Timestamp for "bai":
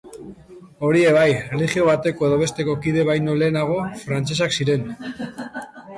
1.17-1.25